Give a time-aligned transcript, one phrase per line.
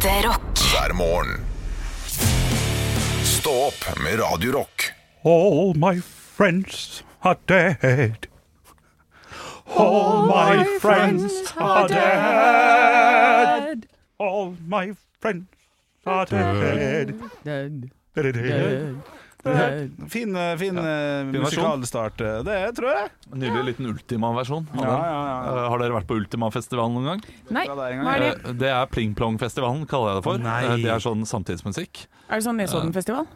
[0.00, 0.58] Ekte rock.
[0.58, 1.40] hver morgen.
[3.24, 4.82] Stå opp med Radio Rock.
[5.24, 6.00] All my
[6.36, 8.26] friends are dead.
[9.76, 13.86] All my friends are dead.
[14.16, 15.46] All my friends
[16.06, 17.14] are dead.
[17.44, 17.90] Dead.
[18.14, 18.36] dead.
[18.36, 18.96] eh,
[20.10, 21.24] fin fin ja.
[21.24, 23.10] musikalstart, eh, det tror jeg.
[23.40, 24.66] Nylig liten Ultima-versjon.
[24.76, 25.36] Ja, ja, ja.
[25.64, 27.22] Eh, Har dere vært på Ultima-festivalen noen gang?
[27.50, 28.32] Nei, hva er det?
[28.44, 30.42] Eh, Det er Pling Plong-festivalen, kaller jeg det for.
[30.44, 30.58] Nei.
[30.64, 32.06] Eh, Det er sånn samtidsmusikk.
[32.28, 33.26] Er det sånn Nesodden-festival?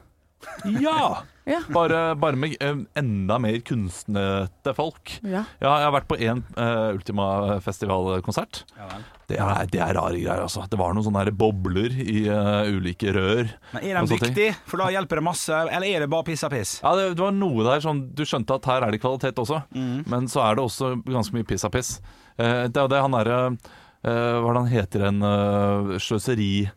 [0.80, 1.22] Ja!
[1.44, 1.58] Ja.
[1.68, 5.10] Bare, bare med eh, enda mer kunstnete folk.
[5.20, 5.42] Ja.
[5.60, 8.62] Ja, jeg har vært på én uh, Ultima-festivalkonsert.
[8.78, 8.86] Ja.
[9.28, 10.64] Det er, det er rare greier, altså.
[10.68, 13.48] Det var noen sånne bobler i uh, ulike rør.
[13.74, 14.54] Men er de viktige?
[14.68, 15.58] For da hjelper det masse.
[15.68, 16.78] Eller er det bare piss av piss?
[16.84, 19.62] Ja, det, det var noe der som Du skjønte at her er det kvalitet også,
[19.74, 20.04] Mm.
[20.10, 21.98] men så er det også ganske mye piss av piss.
[22.40, 25.94] Uh, det er jo det han derre eh, Hva er det han heter en uh,
[26.00, 26.70] sløseri...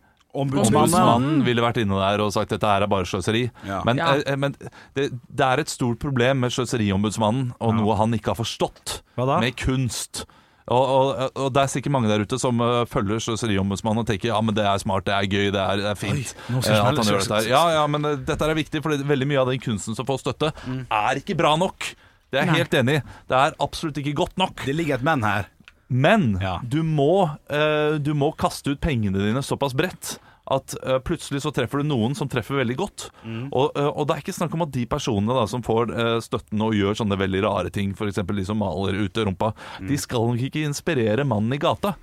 [0.44, 3.45] Ombudsmannen ville vært inne der og sagt dette her er bare sløseri.
[3.67, 3.81] Ja.
[3.88, 4.14] Men, Ja.
[4.25, 4.56] eh, men
[4.95, 9.26] det, det er et stort problem med sløseriombudsmannen, og noe han ikke har forstått Hva
[9.26, 9.39] da?
[9.44, 10.26] med kunst.
[10.67, 14.34] Og, og, og det er sikkert mange der ute som eh, følger sløseriombudsmannen og tenker
[14.34, 16.34] ja, men det er smart, det er gøy, det er, det er fint.
[16.50, 17.48] Oi, nå eh, at han gjør dette her.
[17.54, 20.20] Ja, ja, men eh, dette er viktig, for veldig mye av den kunsten som får
[20.26, 20.81] støtte, Mm.
[20.92, 21.94] er ikke bra nok.
[22.28, 23.02] Det er jeg helt enig i.
[23.31, 24.66] Det er absolutt ikke godt nok.
[24.67, 25.48] Det ligger et menn her.
[25.88, 26.58] Men Ja.
[26.67, 30.17] du, må, eh, du må kaste ut pengene dine såpass bredt
[30.48, 33.08] at uh, plutselig så treffer du noen som treffer veldig godt.
[33.52, 36.14] Og, uh, og det er ikke snakk om at de personene da, som får uh,
[36.23, 38.22] støtten og gjør sånne veldig rare ting, f.eks.
[38.23, 39.52] de som maler ute rumpa,
[39.84, 41.98] de skal nok ikke inspirere mannen i gata.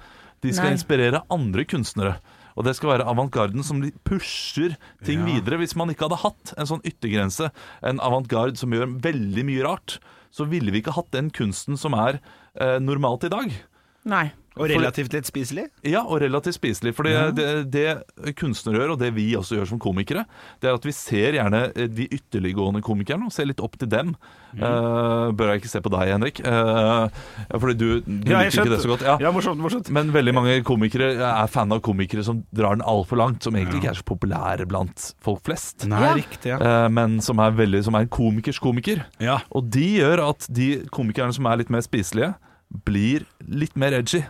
[0.45, 0.77] De skal Nei.
[0.77, 2.19] inspirere andre kunstnere.
[2.55, 5.33] Og det skal være avantgarden som pusher ting Ja.
[5.33, 5.58] videre.
[5.58, 7.48] Hvis man ikke hadde hatt en sånn yttergrense,
[7.83, 9.97] en avantgarde som gjør veldig mye rart,
[10.31, 12.20] så ville vi ikke hatt den kunsten som er
[12.79, 13.51] normalt i dag.
[14.05, 14.33] Nei.
[14.55, 15.64] Og relativt litt spiselig.
[15.83, 16.92] Ja, og relativt spiselig.
[16.94, 20.22] For det, det kunstnere gjør, og det vi også gjør som komikere,
[20.62, 23.91] det er at vi ser gjerne eh, de ytterliggående komikerne og ser litt opp til
[23.91, 24.12] dem.
[24.55, 26.39] Eh, bør jeg ikke se på deg, Henrik?
[26.46, 27.11] Uh,
[27.58, 29.02] fordi du, du Ja, liker ikke det så godt.
[29.08, 29.17] Ja.
[29.27, 29.90] Ja, morsomt, morsomt.
[29.90, 33.83] Men veldig mange komikere er fan av komikere som drar den altfor langt, som egentlig
[33.83, 35.89] ikke er så populære blant folk flest.
[35.90, 36.14] Nei, Ja.
[36.23, 36.62] riktig, ja.
[36.62, 39.02] Eh, men som er, veldig, som er en komikers komiker.
[39.18, 39.40] ja.
[39.50, 42.36] Og de gjør at de komikerne som er litt mer spiselige,
[42.85, 44.24] blir litt mer edgy.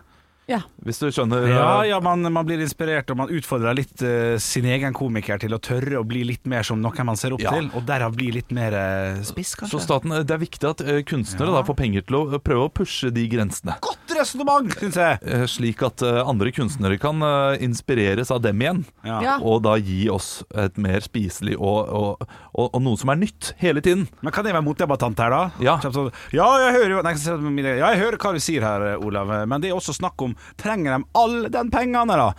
[0.44, 0.58] Ja.
[0.84, 4.36] Hvis du skjønner Ja, eh, ja man, man blir inspirert, og man utfordrer litt uh,
[4.36, 7.40] sin egen komiker til å tørre å bli litt mer som noen man ser opp
[7.40, 7.54] Ja.
[7.56, 9.80] til, og derav bli litt mer uh, spiss, Så kanskje.
[9.86, 11.62] staten, det er viktig at uh, kunstnere Ja.
[11.62, 13.78] da får penger til å prøve å pushe de grensene.
[13.80, 15.18] Godt resonnement, syns jeg!
[15.26, 18.82] Eh, Slik at eh, andre kunstnere kan eh, inspireres av dem igjen.
[19.06, 19.18] Ja.
[19.24, 19.34] Ja.
[19.42, 23.52] Og da gi oss et mer spiselig og, og, og, og noe som er nytt
[23.60, 24.06] hele tiden.
[24.24, 25.42] Men kan jeg være motdebattant her, da?
[25.64, 25.76] Ja.
[25.84, 29.62] Sånn, ja, jeg hører jo Nei, jeg ja, hører hva du sier her, Olav, men
[29.62, 32.30] det er også snakk om Trenger de all den pengene, da?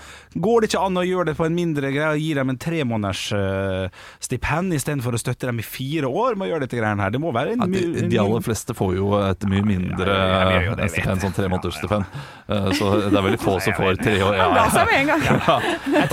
[0.42, 2.60] Går det ikke an å gjøre det på en mindre greie og gi dem en
[2.62, 7.06] tremåneders uh, stipend istedenfor å støtte dem i fire år med å gjøre dette greiene
[7.06, 7.14] her?
[7.14, 10.16] Det må være en Ja, de, de aller fleste får jo et mye mindre Ja,
[10.16, 11.65] ja, ja, ja, ja, eh, vet stipend, jeg.
[11.74, 12.06] Sånn.
[12.48, 14.36] Eh, Så det er veldig få som får tre år.
[14.38, 14.66] Ja, ja.
[14.70, 15.22] seg med en gang.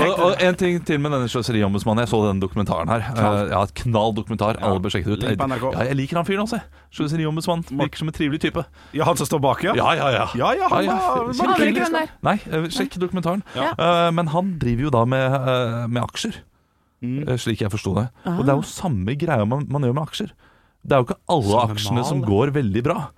[0.06, 2.02] Og, og en ting til med denne sløseriombudsmannen.
[2.06, 3.04] Jeg så denne dokumentaren her.
[3.12, 4.56] Eh, Ja, et knall dokumentar.
[4.62, 5.72] Alle bør sjekke det ut.
[5.72, 6.60] Ja, jeg liker han fyren, altså.
[6.92, 7.64] Sløseriombudsmannen.
[7.82, 8.64] Virker som en trivelig type.
[8.96, 9.74] Ja, han som står bak, ja?
[9.76, 10.24] Ja, ja, ja.
[10.38, 12.08] Ja, ja, han var-.
[12.22, 13.42] Nei, eh, sjekk dokumentaren.
[14.14, 15.38] Men han driver jo da med,
[15.90, 16.40] med aksjer,
[17.02, 17.26] Mm.
[17.34, 18.04] slik jeg forsto det.
[18.22, 18.36] Ah.
[18.38, 20.28] Og det er jo samme greia man, man gjør med aksjer.
[20.86, 23.08] Det er jo ikke alle Samme aksjene som går veldig bra.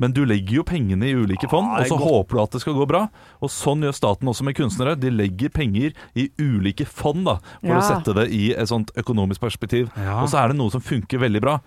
[0.00, 2.62] Men du legger jo pengene i ulike fond, Ah, og så håper du at det
[2.64, 3.02] skal gå bra.
[3.44, 4.96] Og sånn gjør staten også med kunstnere.
[4.98, 7.80] De legger penger i ulike fond da, for Ja.
[7.80, 9.90] å sette det i et sånt økonomisk perspektiv.
[10.00, 10.22] Ja.
[10.22, 11.58] Og så er det noe som funker veldig bra.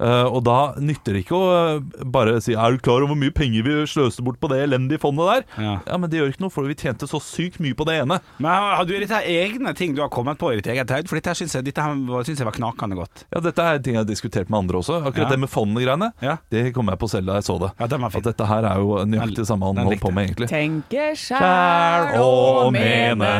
[0.00, 3.18] Eh, og da nytter det ikke å uh, bare si Er du klar over hvor
[3.20, 5.44] mye penger vi sløste bort på det elendige fondet der?
[5.62, 5.74] Ja.
[5.86, 8.18] Ja, men det gjør ikke noe, for vi tjente så sykt mye på det ene.
[8.42, 10.90] Men har har du dette av egne ting du har kommet på i ditt eget
[10.90, 11.06] høyde?
[11.08, 13.24] For dette syns jeg, var- jeg var knakende godt.
[13.30, 14.98] Ja, Dette er ting jeg har diskutert med andre også.
[15.04, 15.30] Akkurat Ja.
[15.36, 16.36] det med fondene-greiene, Ja.
[16.50, 17.70] det kom jeg på selv da jeg så det.
[17.78, 18.18] Ja, den var fin.
[18.26, 20.48] At dette her er jo nøyaktig det samme han holdt på med, egentlig.
[20.50, 23.30] Tenke sjæl og mene.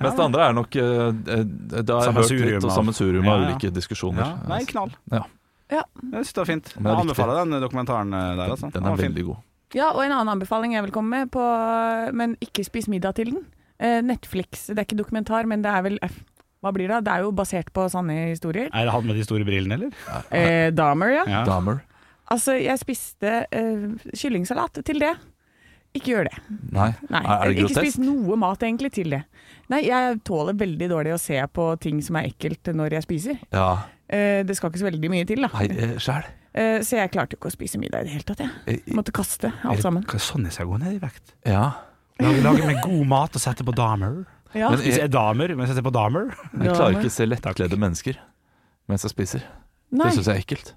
[0.00, 3.34] Mens det andre er nok uh, Det har jeg hørt litt og av- sammensurium Ja,
[3.34, 3.48] av ja.
[3.52, 4.24] ulike diskusjoner.
[4.24, 4.90] Ja, nei, knall.
[5.12, 5.24] Ja,
[5.70, 5.82] Ja.
[6.12, 6.72] Jeg synes det var fint.
[6.78, 8.54] Jeg anbefaler den dokumentaren eh, der.
[8.54, 8.70] Altså.
[8.72, 9.44] den er veldig god.
[9.76, 11.44] ja, og en annen anbefaling jeg vil komme med, på,
[12.16, 13.44] men ikke spis middag til den.
[13.78, 16.14] Eh, Netflix, det er ikke dokumentar, men det er vel eh,
[16.64, 17.04] Hva blir det?
[17.06, 18.70] Det er jo basert på sanne historier.
[18.74, 20.24] Er det han med de store brillene, eller?
[20.34, 21.24] Eh, Dahmer, ja.
[21.30, 21.42] Ja.
[21.46, 21.84] Dahmer.
[22.32, 23.84] Altså, jeg spiste eh,
[24.18, 25.12] kyllingsalat til det.
[25.96, 26.34] Ikke gjør det.
[26.74, 26.90] Nei.
[27.08, 27.78] Nei, Er, det grotesk?
[27.78, 29.22] ikke spis noe mat egentlig til det.
[29.72, 33.38] Nei, jeg tåler veldig dårlig å se på ting som er ekkelt når jeg spiser.
[33.54, 33.70] Ja.
[34.08, 35.50] Eh, det skal ikke så veldig mye til, da.
[35.58, 36.28] Nei, selv.
[36.58, 38.50] Eh, så jeg klarte jo ikke å spise middag i det hele tatt, jeg.
[38.88, 40.06] Eh, Måtte kaste alt sammen.
[40.08, 41.34] Er det, sånn jeg skal gå ned i vekt?
[41.46, 41.66] Ja.
[42.18, 44.24] Lage, lage med god mat og sette på damer?
[44.56, 44.70] Ja.
[44.72, 47.16] Men Hvis jeg jeg, er damer, mens jeg ser på damer jeg klarer ikke å
[47.18, 48.16] se lettkledde mennesker
[48.88, 49.42] mens jeg spiser.
[49.92, 50.06] Nei.
[50.08, 50.70] Det syns jeg er ekkelt.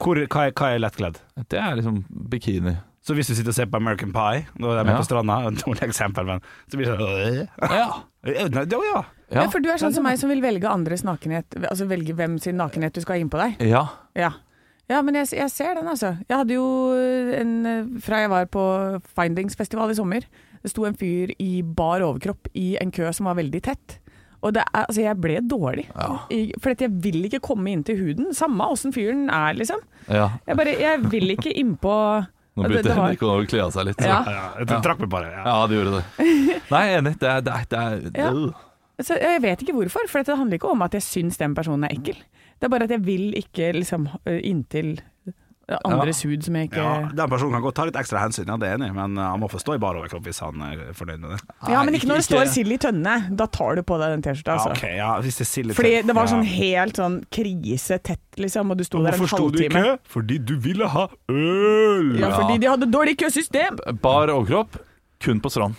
[0.00, 1.18] Hvor, hva, er, hva er lettkledd?
[1.50, 2.76] Det er liksom bikini.
[3.02, 5.00] Så hvis du sitter og ser på American Pie, da er jeg med Ja.
[5.02, 6.40] på stranda dårlig eksempel, men
[6.70, 7.88] så blir det sånn Ja.
[8.94, 9.02] Ja.
[9.32, 12.38] Ja, for du er sånn som meg som vil velge andres nakenhet, altså velge hvem
[12.42, 13.66] sin nakenhet du skal ha innpå deg.
[13.68, 13.86] ja.
[14.18, 14.32] Ja.
[14.90, 16.16] Ja, men jeg, jeg ser den, altså.
[16.26, 16.64] Jeg hadde jo
[17.38, 18.62] en eh, Fra jeg var på
[19.14, 20.24] Findingsfestival i sommer,
[20.64, 24.00] det sto en fyr i bar overkropp i en kø som var veldig tett.
[24.42, 25.84] Og det er, altså, jeg ble dårlig.
[25.94, 26.08] Ja.
[26.58, 28.32] for jeg vil ikke komme inn til huden.
[28.34, 29.78] Samme åssen fyren er, liksom.
[30.08, 30.26] ja.
[30.48, 31.94] Jeg, bare, jeg vil ikke innpå
[32.58, 34.00] Nå Det- begynte det Henrik å kle av seg litt.
[34.02, 34.18] Ja.
[34.26, 35.30] Ja, jeg trakk meg bare.
[35.30, 35.44] Ja.
[35.46, 36.58] Ja, det gjorde det.
[36.72, 37.14] Nei, er enig.
[37.22, 38.32] Det er, det er, det er Ja.
[38.34, 38.66] øh.
[39.02, 41.84] Så jeg vet ikke hvorfor, for det handler ikke om at jeg syns den personen
[41.84, 42.16] er ekkel.
[42.60, 44.98] Det er bare at jeg vil ikke liksom inntil
[45.86, 47.08] andres hud som jeg ikke Ja, ja.
[47.14, 49.46] den personen kan godt ta litt ekstra hensyn, ja, det er enig men han må
[49.48, 51.38] få stå i bar overkropp hvis han er fornøyd med det.
[51.70, 53.14] Ja, men ikke når det ikke- står sild i tønne.
[53.38, 55.74] Da tar du på deg den T-skjorta, Ja, okay, ja, hvis det er sild i
[55.74, 55.76] tønne.
[55.78, 59.28] Fordi det var sånn helt sånn krise tett, liksom, og du sto der en halvtime.
[59.28, 59.96] Hvorfor sto du i kø?
[60.10, 62.18] Fordi du ville ha øl!
[62.18, 63.78] Ja, fordi de hadde dårlig køsystem.
[64.02, 64.74] Bar overkropp,
[65.22, 65.74] kun på strand.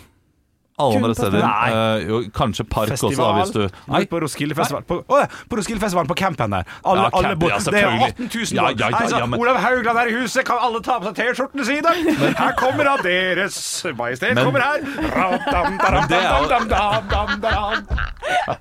[0.80, 1.42] Alle andre steder.
[1.44, 3.34] Eh, jo, kanskje park også, da, Festival.
[3.42, 6.64] hvis du Nei, på Roskildefestivalen på, Å, ja, på Roskildefestivalen på campen der.
[6.84, 8.08] Alle, Ja, camp, alle bor, ja, det er selvfølgelig.
[8.08, 10.98] 18 000 Ja, ja, ja, ja, men- Olav Haugland er i huset, kan alle ta
[10.98, 11.92] på seg T-skjortene sine?
[12.42, 13.58] Her kommer han, Deres
[13.98, 14.80] Majestet Men- kommer her.
[15.12, 17.86] Ra-dam, daram, Men det er dam, dam, dam, dam, dam.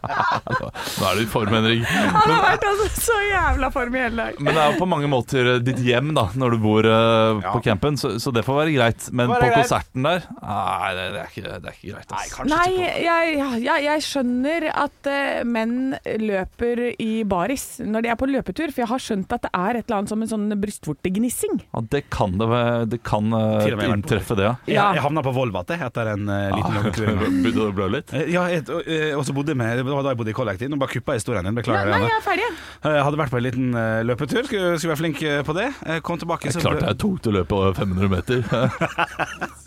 [0.99, 1.83] nå er du i form, Henrik.
[1.87, 4.39] Han har vært altså så jævla form i hele dag.
[4.41, 7.51] Men det er jo på mange måter eh, ditt hjem da når du bor Ja.
[7.53, 9.07] på campen, så, så det får være greit.
[9.15, 9.53] Men på greit.
[9.61, 12.00] konserten der Nei, det, det, er, ikke, det er ikke greit.
[12.09, 12.41] Nei, ass.
[12.49, 15.73] Nei, på jeg, jeg, jeg skjønner at uh, menn
[16.21, 19.79] løper i baris når de er på løpetur, for jeg har skjønt at det er
[19.79, 21.61] et eller annet som en sånn brystvortegnissing.
[21.73, 22.49] Ja, det kan det,
[22.95, 24.55] det kan på- inntreffe, det, ja.
[24.65, 24.87] Jeg, Ja.
[24.97, 27.07] jeg havna på Volvat etter en uh, liten løpetur.
[27.11, 27.19] en.
[27.43, 28.13] Begynte du å blø litt?
[28.31, 30.69] Ja, jeg, og, så bodde med, det var da jeg bodde i kollektiv.
[30.71, 31.91] Nå bare kuppa historien din, beklager.
[31.93, 32.49] nei, jeg er ferdig.
[32.85, 33.03] jeg.
[33.05, 33.71] Hadde vært på en liten
[34.07, 35.67] løpetur, skulle, skulle være flink på det.
[35.85, 38.45] Jeg kom tilbake, Det så er klart det er tungt å løpe over 500 meter.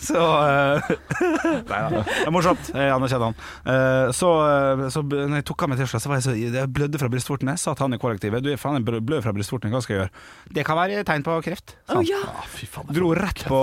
[0.00, 0.90] Så uh,
[1.70, 2.70] Nei da, det er morsomt.
[2.72, 3.38] Jeg anerkjenner han.
[3.66, 6.72] Uh, så, uh, så når jeg tok av meg T-skjorta, så var jeg så Jeg
[6.76, 7.56] blødde fra brystvortene.
[7.60, 10.02] Sa til han i kollektivet Du er faen jeg blør fra brystvorten, hva skal jeg
[10.04, 10.26] gjøre?
[10.56, 11.76] Det kan være tegn på kreft.
[11.92, 12.20] Oh, ja.
[12.30, 12.88] Ah, fy faen.
[12.96, 13.60] Dro rett på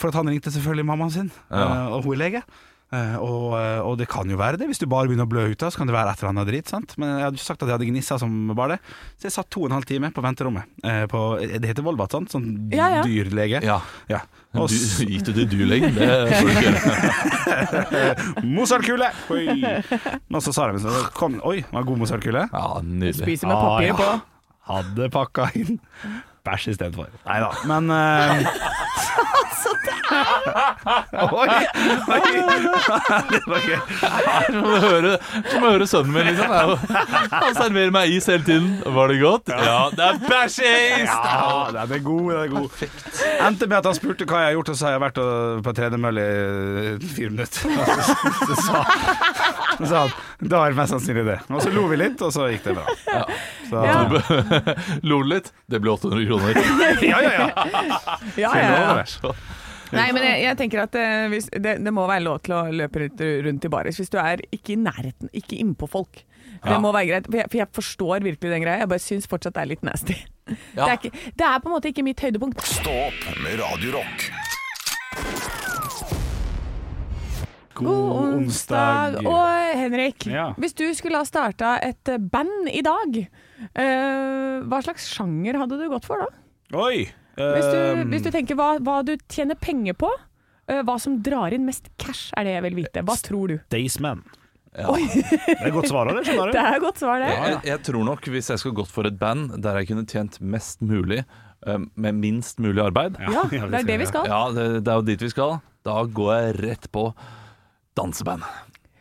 [0.00, 1.64] For at han ringte selvfølgelig mammaen sin, Ja.
[1.64, 2.42] eh, og hun er lege.
[2.90, 5.44] Eh, og, eh, og det kan jo være det, hvis du bare begynner å blø
[5.52, 6.66] ut av, så kan det være et eller annet drit.
[6.72, 6.96] sant?
[6.98, 8.78] Men jeg hadde ikke sagt at jeg hadde gnissa som bare det.
[9.20, 10.64] Så jeg satt to og en halv time på venterommet.
[10.82, 12.32] eh, på, det heter Volvat, sant?
[12.34, 13.02] Sånn Ja, ja.
[13.06, 13.60] dyrlege.
[13.62, 13.78] Ja.
[14.10, 14.24] Ja.
[14.58, 14.74] Og du,
[15.06, 15.94] gikk du til dyrlegen?
[15.94, 18.44] Det får du ikke gjøre.
[18.56, 19.12] Mozartkule!
[20.34, 22.48] Og så sa de så kom, Oi, det var god Mozartkule.
[22.50, 23.22] Ja, nydelig.
[23.22, 23.94] Spiser med Ah, papir ja.
[24.00, 24.10] på.
[24.70, 25.78] Hadde pakka inn
[26.46, 27.06] bæsj istedenfor.
[27.28, 28.42] Nei da, men uh,
[31.20, 31.48] Oi!
[32.10, 32.20] Oi.
[33.30, 33.78] Det var gøy.
[34.50, 35.12] Som å høre,
[35.50, 36.50] som å høre sønnen min, liksom.
[36.50, 36.78] Det er jo-
[37.34, 38.68] Han serverer meg is hele tiden.
[38.96, 39.52] Var det godt?
[39.54, 41.06] Ja, det er bæsjeis!
[41.06, 42.26] Ja, den er god.
[42.32, 42.70] Den er god.
[43.46, 45.62] Endte med at han spurte hva jeg har gjort, og så har jeg vært og-
[45.66, 47.60] på tredemølle i fire minutter.
[48.50, 48.80] Så sa,
[49.78, 50.10] så sa han
[50.50, 51.38] da er det mest sannsynlig det.
[51.52, 52.86] Og så lo vi litt, og så gikk det bra.
[53.68, 53.98] Så, Ja.
[55.08, 55.50] Lo du litt?
[55.70, 56.60] Det ble 800 kroner.
[57.04, 57.46] ja, ja, ja.
[58.40, 59.04] Ja, ja, ja.
[59.06, 59.34] Så-
[59.92, 62.60] Nei, men jeg, jeg tenker at eh, hvis, det, det må være lov til å
[62.70, 66.22] løpe rundt, rundt i baris hvis du er ikke i nærheten, ikke innpå folk.
[66.60, 66.78] Det Ja.
[66.82, 68.78] må være greit, for jeg, for jeg forstår virkelig den greia.
[68.82, 70.18] Jeg bare syns fortsatt det er litt nasty.
[70.74, 70.82] Ja.
[70.82, 72.62] Det, er ikke, det er på en måte ikke mitt høydepunkt.
[72.66, 74.24] Stå opp med Radio Rock.
[77.80, 79.20] God onsdag.
[79.24, 80.52] Og Henrik, Ja.
[80.58, 83.16] hvis du skulle ha starta et eh, band i dag,
[83.74, 86.26] eh, hva slags sjanger hadde du gått for da?
[86.76, 87.06] Oi.
[87.40, 90.10] Hvis du, ehm, hvis du tenker hva, hva du tjener penger på,
[90.68, 93.04] eh, hva som drar inn mest cash, er det jeg vil vite.
[93.06, 93.56] Hva tror du?
[93.70, 94.22] Staysman.
[94.78, 94.92] Ja.
[94.94, 97.30] Det er et godt svar, det skjønner du Det er et godt svar, det.
[97.34, 100.38] Jeg, jeg tror nok hvis jeg skulle gått for et band der jeg kunne tjent
[100.38, 104.30] mest mulig eh, med minst mulig arbeid Ja, det er det vi skal.
[104.30, 105.58] Ja, det, det er jo dit vi skal.
[105.86, 107.08] Da går jeg rett på
[107.98, 108.46] danseband.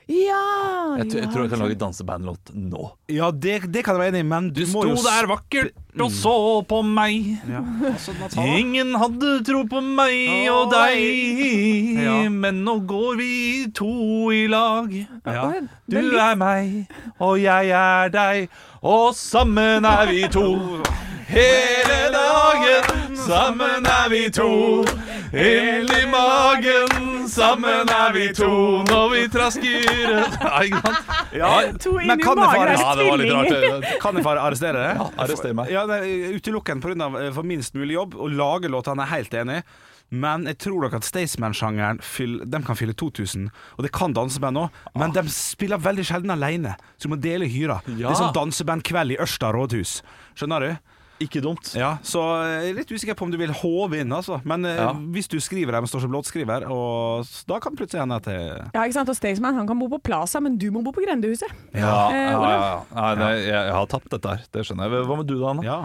[0.10, 0.96] Ja!
[0.98, 2.88] Jeg, tror- jeg tror jeg kan lage dansebandlåt nå.
[3.14, 4.96] Ja, det, det kan jeg være enig i, men du, må jo
[5.30, 6.34] vakkert og så
[6.66, 7.38] på meg.
[7.50, 7.62] ja.
[7.92, 8.14] altså.
[8.42, 12.16] Ingen hadde tro på meg oh, og deg, Ja.
[12.30, 13.32] men nå går vi
[13.76, 14.90] to i lag.
[15.26, 15.46] Ja.
[15.86, 16.88] Du er er meg,
[17.20, 18.50] og jeg er deg,
[18.82, 20.48] og sammen er vi to.
[21.30, 24.86] Hele dagen, sammen er vi to.
[25.30, 28.50] Ild i magen, sammen er vi to.
[28.90, 29.90] Når vi trasker
[30.50, 31.14] Ja, ikke sant?
[31.38, 31.52] Ja,
[31.86, 33.92] To inn i magen er Ja, det var litt rart.
[34.04, 34.90] Kan jeg få arrestere det?
[35.00, 35.70] Ja, arrester meg.
[35.74, 37.30] Ja, er Utelukkende pga.
[37.36, 38.18] for minst mulig jobb.
[38.20, 39.64] Å lage låter han er helt enig i.
[40.10, 43.44] Men jeg tror nok at Staysman-sjangeren fyll- De kan fylle 2000,
[43.78, 47.46] og det kan danseband òg, men de spiller veldig sjelden alene, så du må dele
[47.46, 47.76] hyra.
[47.86, 50.00] Det er sånn dansebandkveld i Ørsta rådhus.
[50.34, 50.72] Skjønner du?
[51.20, 51.74] Ikke dumt.
[51.76, 54.38] Ja, så jeg er litt usikker på om du vil håve inn, altså.
[54.48, 54.94] Men eh, Ja.
[54.94, 58.38] hvis du skriver her som låtskriver, og da kan plutselig hende at det
[58.74, 59.10] Ja, ikke sant?
[59.12, 61.52] Og Staysman han kan bo på Plaza, men du må bo på Grendehuset.
[61.74, 62.84] Ja, Eh, ja, ja.
[62.96, 64.46] Nei, nei, jeg, jeg har tapt dette her.
[64.52, 65.06] Det skjønner jeg.
[65.10, 65.64] Hva med du da, Anna?
[65.64, 65.80] Ja.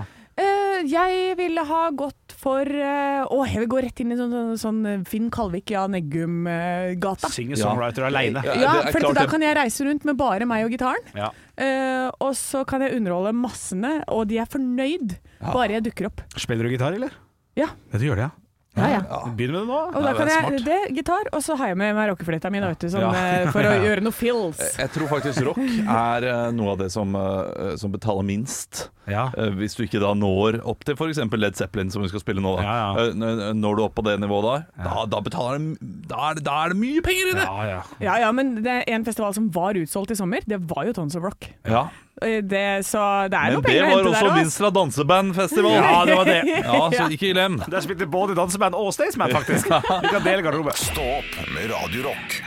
[0.75, 4.33] Eh, jeg ville ha gått for eh, Å, jeg vil gå rett inn i sånn,
[4.35, 7.31] sånn, sånn Finn Kalvik, Jan Eggum-gata.
[7.33, 8.43] Singer-songwriter aleine.
[8.47, 10.75] Ja, Ja, det er for klart da kan jeg reise rundt med bare meg og
[10.75, 11.11] gitaren.
[11.17, 11.31] Ja.
[11.55, 15.15] Uh, og så kan jeg underholde massene, og de er fornøyd
[15.45, 16.25] bare jeg dukker opp.
[16.41, 17.15] Spiller du gitar, eller?
[17.59, 17.69] Ja.
[17.93, 18.33] Ja, du gjør det, ja.
[18.77, 19.01] Ja, ja.
[19.37, 19.81] Begynner med det nå.
[19.95, 22.09] Og da Ja, kan det er jeg det, gitar, og så har jeg med meg
[22.11, 23.13] rockefløyta mi, sånn, Ja.
[23.15, 24.59] eh, for å gjøre noe fills.
[24.79, 28.89] Jeg tror faktisk rock er eh, noe av det som, eh, som betaler minst.
[29.07, 29.29] Ja.
[29.37, 31.19] Hvis du ikke da når opp til f.eks.
[31.37, 32.57] Led Zeppelin, som vi skal spille nå.
[32.57, 32.63] Da.
[32.65, 33.53] Ja, ja.
[33.53, 36.55] Når du opp på det nivået der, da, da betaler det da er, det- da
[36.65, 37.45] er det mye penger i det!
[37.45, 37.83] Ja, ja.
[38.01, 40.93] Ja, ja, men det er en festival som var utsolgt i sommer, det var jo
[40.97, 41.51] Tons of Rock.
[41.69, 41.89] Ja.
[42.25, 44.39] Eh, Det, så det er Men noe penger å var hente også der òg.
[44.41, 45.77] Vinstra dansebandfestival.
[45.79, 46.41] Ja, det var det.
[46.65, 47.61] Ja, så ikke glem.
[47.71, 49.71] Der spilte både danseband og Staysman, faktisk.
[49.71, 50.75] Vi kan dele garderobe.
[50.79, 52.41] Stopp med radiorock.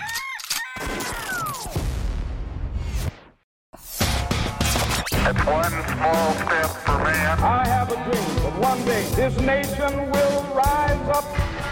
[5.48, 7.40] One small step for man.
[7.40, 11.26] I have a dream that one day this nation will rise up.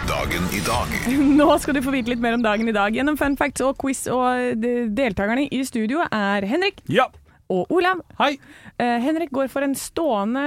[0.08, 0.88] Dagen i dag
[1.40, 3.76] Nå skal du få vite litt mer om dagen i dag gjennom fun facts og
[3.80, 4.04] quiz.
[4.12, 4.60] Og
[4.96, 7.08] deltakerne i studio er Henrik Ja.
[7.52, 8.00] Og Olav.
[8.18, 8.32] Hei.
[8.80, 10.42] Uh, Henrik går for en stående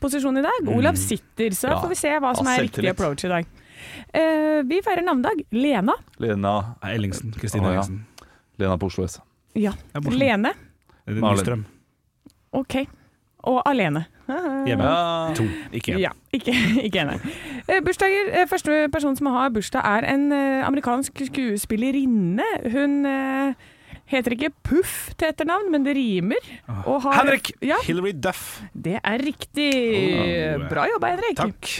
[0.00, 0.68] posisjon i dag.
[0.74, 1.74] Olav sitter, så Mm.
[1.74, 1.80] Ja.
[1.80, 3.46] får vi se hva som er riktig approach i dag.
[4.14, 5.44] Uh, vi feirer navnedag.
[5.52, 5.94] Lena.
[6.18, 6.54] Lena,
[6.84, 7.32] Ellingsen.
[7.38, 7.80] Kristine oh, ja.
[7.80, 8.06] Ellingsen.
[8.58, 9.20] Lena på Oslo S.
[9.54, 9.72] Ja.
[10.10, 10.52] Lene.
[11.06, 11.64] Malin.
[12.52, 12.74] OK.
[13.48, 14.04] Og alene.
[14.66, 14.84] Hjemme.
[14.84, 15.32] Ja.
[15.34, 15.98] To, ikke én.
[16.04, 16.52] Ja, ikke,
[16.84, 17.14] ikke ene.
[17.66, 18.46] Eh, Bursdager.
[18.50, 20.30] Første person som har bursdag, er en
[20.66, 22.44] amerikansk skuespillerinne.
[22.70, 23.06] Hun
[24.10, 26.42] heter ikke Puff til etternavn, men det rimer.
[26.84, 27.52] Og har, Henrik!
[27.62, 28.60] Ja, Hilary Duff.
[28.74, 29.70] det er riktig.
[30.60, 30.68] Oh.
[30.70, 31.38] Bra jobba, Henrik.
[31.40, 31.72] Takk.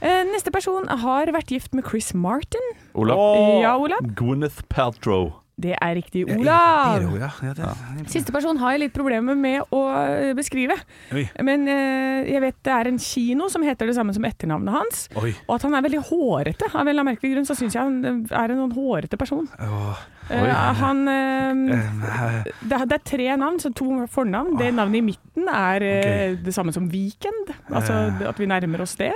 [0.00, 2.62] Eh, Neste person har vært gift med Chris Martin.
[2.94, 3.20] Olav.
[3.60, 4.04] Ja, Olav.
[4.16, 5.39] Gwyneth Paltrow.
[5.60, 7.04] Det er riktig, Olav.
[7.18, 7.54] Ja, ja.
[7.60, 7.72] Ja,
[8.10, 10.76] Siste person har jeg litt problemer med å eh, beskrive.
[11.14, 11.26] Oi.
[11.46, 15.04] Men eh, jeg vet det er en kino som heter det samme som etternavnet hans.
[15.20, 15.34] Oi.
[15.46, 16.70] Og at han er veldig hårete.
[16.72, 19.48] Av en eller annen merkelig grunn så syns jeg han er en sånn hårete person.
[19.60, 20.00] Oh.
[20.30, 24.56] Eh, han eh, Eh, det, det er tre navn, så to fornavn.
[24.60, 26.34] Det navnet i midten er okay.
[26.44, 27.54] det samme som Weekend.
[27.68, 27.96] Altså
[28.28, 29.12] at vi nærmer oss det.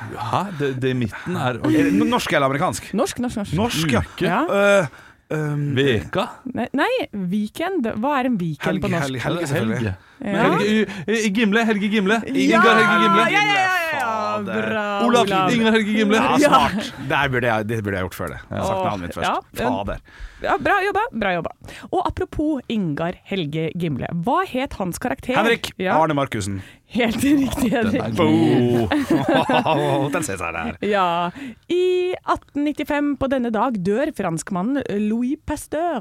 [0.00, 0.42] Hæ?
[0.58, 1.92] Det, det i midten er okay.
[1.92, 2.92] norsk eller amerikansk?
[2.96, 3.56] Norsk, norsk, norsk.
[3.58, 4.02] Norsk, ja.
[4.24, 4.40] Ja.
[4.80, 6.26] Eh, um, Veka?
[6.54, 7.86] Nei, nei, Weekend.
[8.02, 9.06] Hva er en weekend Helge, på norsk?
[9.08, 9.92] helge, helge, selvfølgelig.
[9.94, 10.09] Ja.
[10.20, 11.64] Helge, uh, Gimle.
[11.64, 12.20] Helge Gimle.
[12.26, 13.24] Ja, Ingar Helge Gimle.
[13.32, 13.64] Ja, ja,
[14.00, 14.08] ja.
[14.40, 15.26] Bra, Olav.
[15.26, 15.50] Olav.
[15.52, 16.16] Ingar Helge Gimle.
[16.16, 16.48] Ja, Ja.
[16.48, 16.92] smart.
[17.08, 18.38] Der burde jeg, det burde jeg gjort før det.
[18.50, 19.30] Jeg har sagt navnet mitt først.
[19.60, 19.98] ja, Fader.
[20.42, 21.50] Ja, bra jobba, bra jobba.
[21.92, 24.08] Og apropos Ingar Helge Gimle.
[24.24, 25.36] Hva het hans karakter?
[25.36, 26.62] Henrik Ja, Arne Markussen.
[26.90, 28.16] Helt riktig, Den Henrik.
[28.16, 30.12] god.
[30.12, 30.76] Den ser seg der.
[30.88, 31.30] Ja.
[31.70, 36.00] I 1895 på denne dag dør franskmannen Louis Pasteur.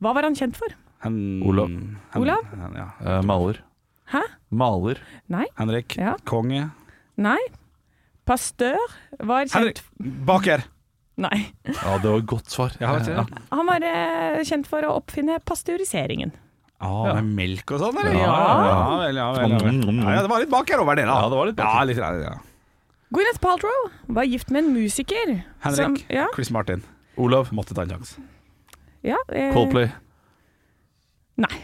[0.00, 0.68] Hva var han kjent for?
[1.04, 1.16] Hen,
[1.48, 1.70] Olav.
[1.70, 2.44] Hen, Olav?
[2.52, 2.88] Hen, ja.
[3.04, 3.62] Eh, maler.
[4.12, 4.20] Hæ?
[4.50, 4.98] Maler.
[5.32, 5.46] Nei?
[5.58, 5.96] Henrik.
[5.96, 6.16] Ja.
[6.28, 6.66] Konge.
[7.20, 7.38] Nei?
[8.28, 8.76] Pastør
[9.18, 9.80] var kjent Henrik.
[10.28, 10.66] Baker.
[11.20, 11.38] Nei.
[11.68, 12.76] Ja, det var et godt svar.
[12.80, 13.24] Ja, vet du, ja.
[13.52, 16.32] Han var eh, kjent for å oppfinne pasteuriseringen.
[16.80, 18.14] Ah, Med melk og sånn, eller?
[18.16, 18.28] Ja.
[18.32, 19.50] ja vel, ja vel.
[19.52, 19.80] Ja, vel.
[19.84, 19.98] Mm.
[20.00, 21.16] Ja, ja, det var litt baker over det, da.
[21.20, 21.74] Ja, det var litt baker.
[21.76, 22.36] Ja, litt, ja.
[23.10, 25.34] Gwyneth Paltrow var gift med en musiker.
[25.66, 25.82] Henrik.
[25.82, 26.84] Som, ja, Chris Martin.
[27.20, 27.50] Olav.
[27.52, 28.22] Måtte ta en sjanse.
[29.04, 29.90] ja, eh, Coldplay.
[31.40, 31.60] Nei.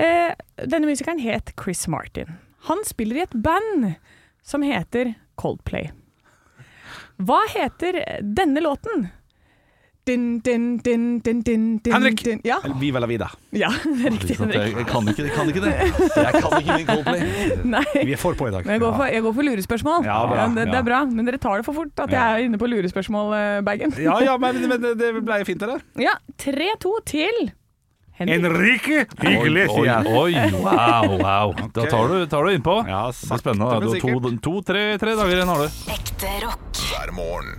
[0.00, 0.32] Eh,
[0.66, 2.38] denne musikeren het Chris Martin.
[2.68, 3.92] Han spiller i et band
[4.44, 5.90] som heter Coldplay.
[7.22, 9.06] Hva heter denne låten?
[10.04, 12.20] Din, din, din, din, din, din, Henrik!
[12.26, 12.40] Din.
[12.44, 13.30] Ja, Viva la vida.
[13.56, 14.74] ja, det er riktig, Henrik.
[14.76, 15.72] jeg kan ikke, jeg kan ikke det.
[16.26, 17.22] Jeg kan ikke min Coldplay.
[17.64, 17.84] Nei.
[18.04, 18.66] Vi er for på i dag.
[18.66, 20.04] Men jeg går for, jeg går for lurespørsmål.
[20.04, 22.44] Ja, bra, det, det er bra, men dere tar det for fort at jeg er
[22.50, 23.96] inne på lurespørsmål-bagen.
[24.04, 25.80] Ja, ja, men, men det, det ble fint, det.
[26.04, 27.40] Ja, 3-2 til
[28.16, 28.44] Henrik.
[28.44, 29.06] Enrique!
[29.24, 31.54] Hyggelig, Oi, oi, wow, wow.
[31.74, 32.76] Da tar du, tar du innpå.
[32.88, 33.80] Ja, Det blir spennende.
[33.80, 35.80] Du har to, to tre, tre dager igjen har du.
[35.96, 36.82] Ekte rock.
[36.92, 37.56] hver morgen.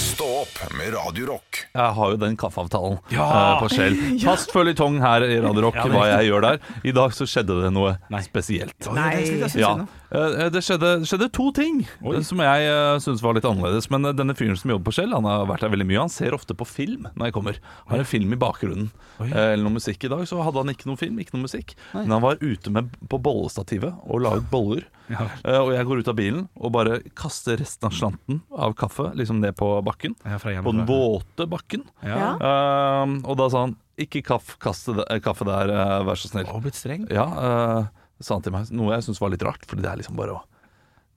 [0.00, 1.62] Stå opp med Radio Rock.
[1.72, 3.26] Jeg har jo den kaffeavtalen Ja.
[3.56, 3.94] eh, på skjell.
[4.26, 6.58] Fast føljetong her i Radio Rock Ja, hva jeg gjør der.
[6.84, 8.20] I dag så skjedde det noe Nei.
[8.26, 8.90] spesielt.
[8.92, 9.14] Nei.
[9.56, 9.72] Ja,
[10.10, 12.18] Det skjedde, skjedde to ting Oi.
[12.26, 13.86] som jeg uh, syns var litt annerledes.
[13.94, 16.00] Men eh, denne fyren som jobber på Shell, han har vært der veldig mye.
[16.02, 17.60] Han ser ofte på film når jeg kommer.
[17.90, 18.88] Har en film i bakgrunnen.
[19.22, 19.28] Oi.
[19.30, 20.02] Eller noe musikk.
[20.06, 21.76] I dag så hadde han ikke noe film, ikke noe musikk.
[21.94, 24.88] Men han var ute med på bollestativet og la ut boller.
[25.10, 29.08] Eh, Og jeg går ut av bilen og bare kaster resten av slanten av kaffe
[29.18, 30.14] liksom ned på bakken.
[30.26, 31.86] Ja, På den våte bakken.
[32.06, 32.34] Ja.
[32.38, 36.46] Uh, og da sa han ikke kaff, kaste eh, kaffe der, eh, vær så snill.
[36.54, 37.06] Og blitt streng.
[37.12, 37.88] Ja, eh,
[38.20, 38.70] sa han til meg.
[38.76, 40.42] Noe jeg syns var litt rart, Fordi det er liksom bare å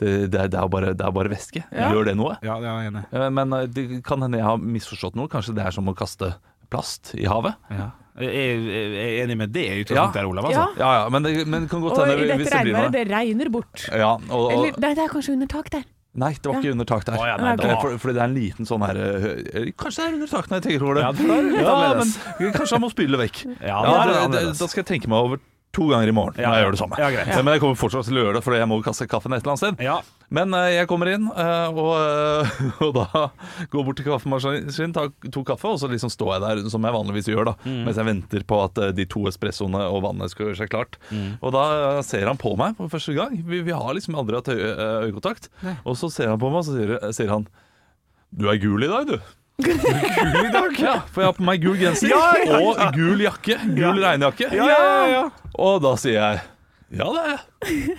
[0.01, 1.61] det, det, er, det, er bare, det er bare væske.
[1.71, 1.91] Ja.
[1.93, 2.35] Gjør det noe?
[2.43, 3.03] Ja, jeg er enig.
[3.13, 5.29] Eh, men eh, det kan hende jeg har misforstått noe.
[5.31, 6.33] Kanskje det er som å kaste
[6.73, 7.55] plast i havet?
[7.71, 7.91] Ja.
[8.19, 10.49] Jeg er, jeg er enig med det i utgangspunktet, her, Olav.
[10.51, 10.65] Ja.
[10.67, 10.81] Altså.
[10.81, 12.57] Ja ja, men det, men det kan godt Og hende i hvis dette det blir
[12.57, 13.85] regnværet, det regner bort.
[13.89, 15.87] Ja, og, og, Eller, det, det er kanskje under tak der.
[16.13, 17.15] nei, det var ikke under tak der.
[17.17, 17.71] Oh, ja, nei, okay.
[17.73, 18.99] Eh, for, fordi det er en liten sånn her
[19.81, 21.07] Kanskje det er under tak når jeg tenker over det.
[21.07, 23.41] Ja, det er Ja, men kanskje han må spyle vekk.
[23.49, 24.61] Ja, Ja, det er det, det, annerledes.
[24.61, 25.41] da skal jeg tenke meg over
[25.73, 26.97] to ganger i morgen Ja, når jeg gjør det samme.
[27.43, 29.53] Men jeg kommer fortsatt til å gjøre det, fordi jeg må kaste kaffen et eller
[29.55, 29.81] annet sted.
[29.83, 29.95] Ja.
[30.33, 33.23] Men eh, jeg kommer inn, eh, og, eh, og da
[33.73, 36.95] går bort til kaffemaskinen, tar to kaffe, og så liksom står jeg der som jeg
[36.97, 37.83] vanligvis gjør, da, Mm.
[37.87, 40.97] mens jeg venter på at de to espressoene og vannet skal gjøre seg klart.
[41.13, 41.37] Mm.
[41.41, 41.65] Og da
[42.05, 43.37] ser han på meg for første gang.
[43.45, 44.73] Vi, vi har liksom aldri hatt øye,
[45.09, 45.49] øyekontakt.
[45.85, 47.47] Og så ser han på meg, og så sier, sier han
[48.33, 49.17] Du er gul i dag, du.
[49.61, 50.79] Gul i dag?
[50.81, 52.13] Ja, for jeg har på meg gul genser
[52.57, 53.59] og gul jakke.
[53.77, 54.49] Gul regnjakke.
[54.55, 55.23] Ja, ja, ja.
[55.53, 56.41] Og da sier jeg
[56.93, 57.97] Ja, det er jeg.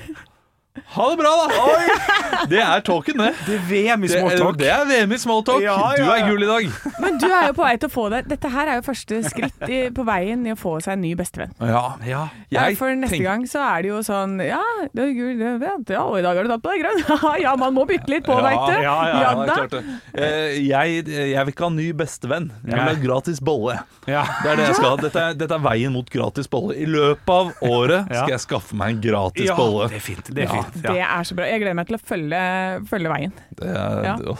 [0.74, 2.46] Ha det bra, da.
[2.50, 3.28] Det er talken, det.
[3.46, 4.56] Det er VM i Det, smalltalk.
[4.58, 5.62] det er VM i smalltalk.
[5.62, 6.26] Ja, ja, Du er ja.
[6.26, 6.64] gul i dag.
[7.04, 8.20] Men du er jo på vei til å få det.
[8.32, 11.12] Dette her er jo første skritt i, på veien i å få seg en ny
[11.18, 11.54] bestevenn.
[11.62, 12.24] Ja, Ja.
[12.50, 14.60] Ja, for neste tenk- gang så er det jo sånn Ja,
[14.94, 17.22] du er gul, du vet, ja og i dag har du tatt på deg grønn.
[17.46, 18.82] ja, man må bytte litt på, Ja, veit du.
[18.82, 19.44] ja, ja, Ja, da.
[19.44, 19.84] det er klart det.
[20.14, 22.50] Eh, jeg, jeg vil ikke ha ny bestevenn.
[22.66, 23.78] Jeg vil ha gratis bolle.
[24.10, 24.26] Ja.
[24.42, 24.96] Det er det jeg skal ha.
[25.06, 26.74] Dette er, dette er veien mot gratis bolle.
[26.82, 29.86] I løpet av året skal jeg skaffe meg en gratis ja, bolle.
[29.94, 30.30] det er fint.
[30.34, 30.92] Det er Ja.
[30.92, 31.46] Det er så bra.
[31.50, 32.42] Jeg gleder meg til å følge,
[32.90, 33.32] følge veien.
[33.58, 34.14] Det er, Ja.
[34.16, 34.36] å,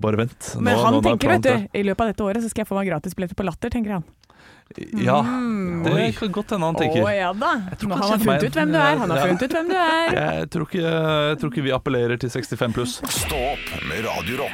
[0.00, 0.38] bare vent.
[0.56, 2.68] Nå- Men han er tenker, vet du, i løpet av dette året så skal jeg
[2.72, 4.04] få meg gratisbilletter på Latter, tenker han.
[4.96, 5.22] Ja, Ja,
[5.84, 7.04] det kan godt hende han tenker.
[7.04, 7.50] Å ja da.
[7.60, 8.96] han har funnet ut hvem du er.
[8.96, 10.14] Han har funnet ut hvem du er.
[10.40, 10.82] Jeg tror, ikke,
[11.28, 12.96] jeg tror ikke vi appellerer til 65 pluss.
[13.04, 14.48] Stå opp med Radio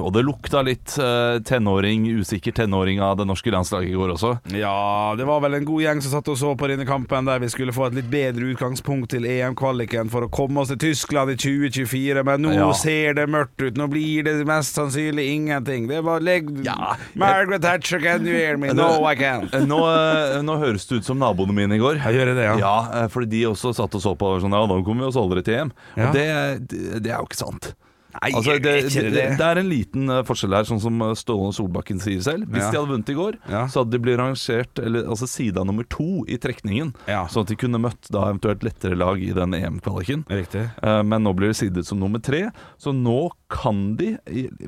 [0.00, 4.30] Og det lukta litt eh, tenåring, usikker tenåring av det norske landslaget i går også.
[4.56, 7.42] Ja, det var vel en god gjeng som satt og så på denne kampen der
[7.42, 11.34] vi skulle få et litt bedre utgangspunkt til EM-kvaliken for å komme oss til Tyskland
[11.34, 12.70] i 2024, men nå Ja.
[12.78, 13.76] ser det mørkt ut.
[13.80, 15.88] Nå blir det mest sannsynlig ingenting.
[15.88, 16.96] Det var legg Ja.
[17.14, 18.72] Margaret Thatcher, can you hear me?
[18.72, 19.52] No, I can't.
[19.54, 21.96] Eh, Nå, eh, nå høres det ut som naboene mine i går.
[22.02, 22.56] Jeg gjør det, ja.
[22.62, 25.42] Ja, fordi de også satt og så på sånn Ja, nå kommer vi oss aldri
[25.44, 25.72] til EM.
[25.96, 26.06] Ja.
[26.08, 26.26] Og det,
[26.68, 27.74] det, det er jo ikke sant.
[28.12, 31.14] Nei, Altså, det, det, det, det er en liten eh, forskjell her, sånn som eh,
[31.16, 32.46] Ståle Solbakken sier selv.
[32.52, 32.70] Hvis Ja.
[32.70, 33.62] de hadde vunnet i går, Ja.
[33.72, 36.92] så hadde de blitt rangert eller, altså sida nummer to i trekningen.
[37.08, 37.24] Ja.
[37.32, 40.26] Sånn at de kunne møtt da eventuelt lettere lag i den EM-kvaliken.
[40.30, 42.50] Eh, Men nå blir det sidet som nummer tre.
[42.78, 44.16] Så nå kan de,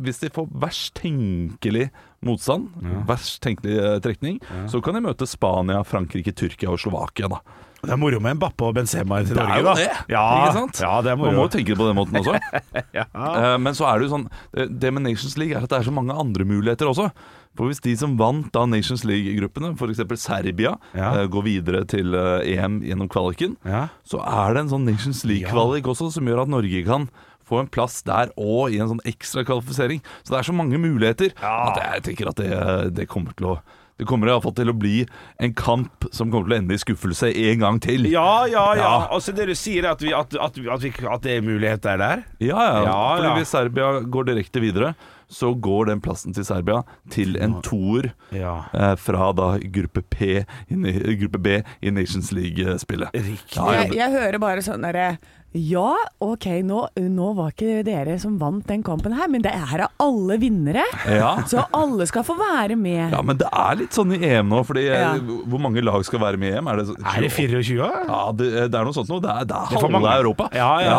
[0.00, 1.90] hvis de får verst tenkelig
[2.24, 2.68] motstand,
[3.08, 7.28] verst tenkelig trekning, trekning, så kan de møte Spania, Frankrike, Tyrkia og Slovakia.
[7.28, 7.40] da
[7.84, 9.74] Det er moro med en Bappe og Benzema til Det er Norge, jo da.
[9.74, 10.80] det, Ja, ikke sant?
[10.80, 11.30] Ja, det er moro.
[11.32, 12.40] Man må jo tenke på den måten også.
[12.94, 13.04] Ja.
[13.12, 15.78] Eh, Men så er det jo sånn det- Det med Nations League er at det
[15.80, 17.10] er så mange andre muligheter også.
[17.54, 20.00] For hvis de som vant da Nations League-gruppene, f.eks.
[20.20, 21.12] Serbia, Ja.
[21.22, 23.88] eh, går videre til eh, EM gjennom kvaliken, Ja.
[24.04, 27.08] så er det en sånn Nations League-kvalik også som gjør at Norge kan
[27.48, 30.02] få en plass der og i en sånn ekstra kvalifisering.
[30.22, 32.52] Så det er så mange muligheter at jeg tenker at det,
[32.98, 33.58] det kommer til å
[33.94, 35.04] det kommer i hvert fall til å bli
[35.38, 38.08] en kamp som kommer til å ende i skuffelse en gang til.
[38.10, 38.80] Ja, ja, ja.
[38.82, 38.94] Ja.
[39.14, 42.24] Altså du sier, er at, vi, at, at, at, vi, at det er muligheter der?
[42.42, 42.80] Ja, ja.
[42.88, 43.36] Ja, Fordi ja.
[43.38, 44.94] hvis Serbia går direkte videre,
[45.34, 48.56] så går den plassen til Serbia til en toer Ja.
[48.72, 53.10] eh, fra da gruppe, P, i, gruppe B i Nations League-spillet.
[53.14, 53.56] Riktig.
[53.58, 55.16] Ja, ja, Jeg, jeg hører bare sånn derre
[55.54, 55.92] Ja,
[56.24, 60.34] OK, nå, nå var ikke dere som vant den kampen her, men det er alle
[60.42, 60.82] vinnere.
[61.06, 61.28] ja.
[61.46, 63.12] Så alle skal få være med.
[63.14, 65.12] ja, men det er litt sånn i EM nå, fordi eh, Ja.
[65.46, 66.66] hvor mange lag skal være med i EM?
[66.72, 67.86] Er det, Er det 24?
[68.08, 69.22] Ja, det, det er noe sånt noe.
[69.22, 70.16] Det er, det er er halve.
[70.24, 70.48] Europa.
[70.58, 70.98] Ja, ja.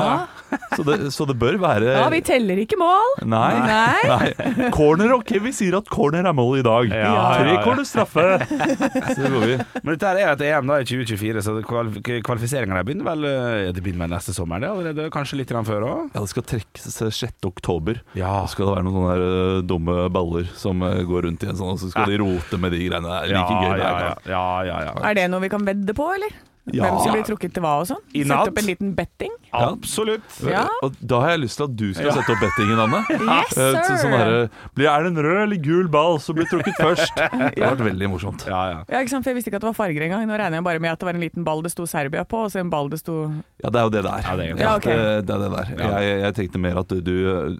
[0.77, 3.15] Så, det, så det bør være Ja, vi teller ikke mål.
[3.27, 3.51] Nei.
[3.59, 3.99] Nei.
[4.07, 4.24] Nei.
[4.77, 6.91] Corner, ok, vi sier at corner er mål i dag.
[6.91, 7.61] Ja, Tre ja.
[7.65, 8.25] corner straffe.
[9.15, 9.57] Så går vi.
[9.81, 13.83] Men dette her er et EM da i 2024, så kvalifiseringa begynner vel eh, Det
[13.83, 15.09] begynner vel neste sommer, det allerede?
[15.13, 16.01] Kanskje litt før òg?
[16.15, 17.37] Ja, det skal trekkes 6.
[17.47, 18.01] oktober.
[18.17, 18.41] Ja.
[18.43, 21.51] Da skal det være noen sånne der, øh, dumme baller som øh, går rundt i
[21.51, 23.05] en sånn, og så skal de rote med de greiene.
[23.05, 23.29] der.
[23.29, 24.27] er like gøy ja, gang.
[24.33, 24.97] ja, ja, ja.
[25.09, 26.35] Er det noe vi kan vedde på, eller?
[26.73, 26.87] Ja.
[26.89, 27.99] Hvem som blir trukket til hva og sånn?
[28.09, 29.33] Sette opp en liten betting?
[29.53, 30.37] Absolutt.
[30.49, 30.63] Ja.
[30.83, 33.01] Og da har jeg lyst til at du skal sette opp bettingen, Anne.
[33.35, 33.97] Yes, Eh, så- sir.
[34.01, 37.13] sånn herre, blir- Er det en rød eller gul ball som blir trukket først?
[37.55, 38.45] Det har vært veldig morsomt.
[38.47, 38.79] Ja, ja.
[38.89, 39.23] Ja, ikke sant?
[39.23, 40.25] For Jeg visste ikke at det var farger engang.
[40.27, 42.41] Nå regner jeg bare med at det var en liten ball det sto Serbia på,
[42.45, 43.15] og så en ball det sto
[43.63, 44.21] Ja, det er jo det det er.
[44.25, 44.95] Ja, det er Ja, okay.
[44.95, 46.01] det, det er det der.
[46.01, 47.13] Jeg, jeg tenkte mer at du, du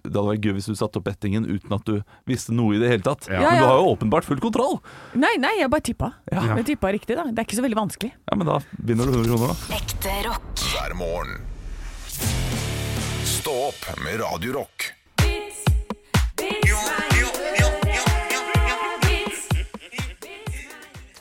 [0.03, 2.79] Det hadde vært gøy hvis du satte opp bettingen uten at du visste noe i
[2.81, 3.27] det hele tatt.
[3.29, 4.79] Ja, Men du har jo åpenbart full kontroll.
[5.13, 6.11] Nei, nei, jeg bare tippa.
[6.31, 7.23] Jeg tippa riktig, da.
[7.29, 8.11] Det er ikke så veldig vanskelig.
[8.31, 8.59] Ja, Men da
[8.95, 9.55] vinner du 100 kroner.
[9.75, 10.59] Ekte rock.
[10.71, 11.41] hver morgen.
[13.25, 14.91] Stå opp med Radio Rock.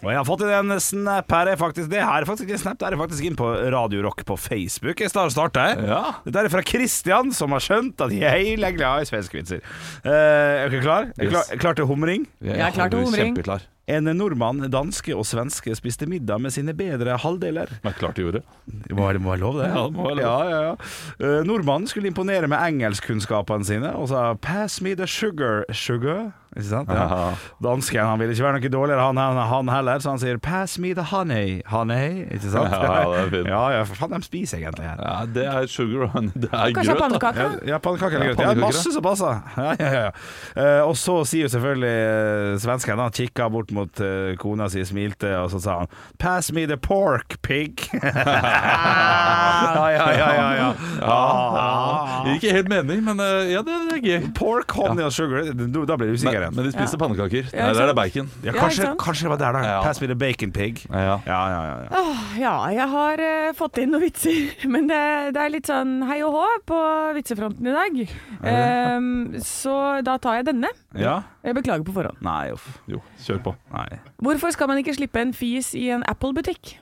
[0.05, 1.49] Og jeg har fått inn en snap her.
[1.49, 4.03] Er faktisk, det her er faktisk ikke en snap, det er faktisk inn på Radio
[4.05, 5.01] Rock på Facebook.
[5.01, 5.81] Jeg starter, starter.
[5.89, 6.01] Ja.
[6.27, 9.65] Dette er fra Kristian, som har skjønt at jeg er glad i svenske vitser.
[10.05, 11.09] Uh, er dere klar?
[11.17, 11.33] Er Yes.
[11.33, 12.29] klar, klar til humring?
[12.45, 13.33] Jeg er klar til humring.
[13.33, 13.65] Kjempeklar.
[13.87, 17.69] En nordmann, danske og svenske spiste middag med sine bedre halvdeler.
[17.85, 18.95] Men klart de gjorde det.
[18.97, 19.67] Må, det må være lov, det.
[19.69, 20.25] Ja, det må være lov.
[20.25, 20.77] Ja, ja, ja.
[21.21, 25.69] Uh, nordmannen skulle imponere med engelskkunnskapene sine og sa 'pass me the sugar'.
[25.73, 26.33] Sugar?
[26.55, 26.89] Ikke sant?
[26.89, 27.35] Ja.
[27.63, 30.79] Dansken han ville ikke være noe dårligere, han, han, han heller, så han sier 'pass
[30.79, 31.61] me the honey'.
[31.67, 32.71] Honey, ikke sant?
[32.71, 33.49] Ja, det er fint.
[33.51, 35.03] Ja, ja, for faen, de spiser egentlig her.
[35.03, 36.31] Ja, det er sugar honey.
[36.35, 37.09] Det er Kanskje grøt, da.
[37.09, 37.69] pannekake?
[37.69, 38.57] Ja, pannekaker eller Ja, grøt.
[38.57, 39.43] Ja, masse som passer.
[39.59, 40.11] Ja, ja, ja.
[40.55, 44.85] Uh, og så sier jo selvfølgelig uh, svensken Han kikker bort mot eh, kona si,
[44.87, 47.89] smilte, og så sa han 'Pass me the pork, pig'.
[47.95, 50.69] ja, ja, ja, ja, ja.
[51.01, 52.35] Ja.
[52.35, 54.29] Ikke helt mening, men eh, ja, det, det er gøy.
[54.37, 55.51] Pork, honey og sugar.
[55.55, 56.57] Da blir du usikker Men, igjen.
[56.57, 57.51] men de spiser pannekaker.
[57.53, 58.31] Ja, Der er det bacon.
[58.45, 59.65] Kanskje, det var der, da.
[59.69, 59.83] Ja.
[59.85, 60.85] Pass me the bacon pig.
[60.91, 61.17] Ja, ja.
[61.27, 61.77] Ja, ja, ja.
[61.85, 62.01] ja.
[62.01, 65.03] Åh, ja, jeg har eh, fått inn noen vitser, men det,
[65.37, 66.81] det er litt sånn hei og hå på
[67.19, 68.01] vitsefronten i dag.
[68.45, 69.13] Ehm,
[69.45, 70.73] så da tar jeg denne.
[70.99, 71.21] ja.
[71.45, 72.17] Jeg beklager på forhånd.
[72.25, 72.65] Nei, uff.
[72.89, 73.51] Jo, kjør på.
[73.73, 73.89] Nei.
[74.23, 76.79] Hvorfor skal man ikke slippe en fis i en Apple-butikk?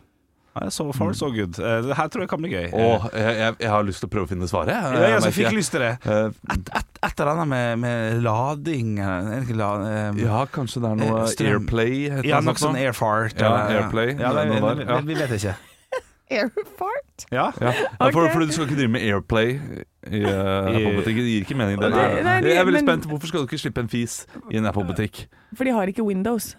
[0.68, 1.54] So far, so good.
[1.56, 2.66] Det her tror jeg kan bli gøy.
[2.76, 4.68] Oh, jeg, jeg, jeg har lyst til å prøve å finne svaret.
[4.68, 4.98] jeg.
[5.00, 5.92] ja, jeg jeg fikk lyst til det.
[6.04, 9.70] Eh, Et, et, et eller annet med, med lading eh, la,
[10.10, 11.54] um, ja, kanskje det er noe strøm.
[11.54, 11.94] Airplay?
[12.28, 13.40] Ja, noe sånn airfart.
[13.40, 14.98] Ja, eller- Airplay, Ja, det, det, det, vi, ja.
[15.00, 15.56] vi, vi vet ikke.
[16.42, 17.26] Airfart?
[17.32, 17.46] Ja.
[17.60, 21.22] Ja, ja for, for du skal ikke drive med Airplay i uh, Apple-butikken.
[21.24, 21.80] Det gir ikke mening.
[21.80, 21.90] Det.
[21.96, 23.08] Nei, nei, jeg er veldig men- spent.
[23.08, 25.24] Hvorfor skal du ikke slippe en fis i en Apple-butikk?
[25.56, 26.52] For de har ikke Windows.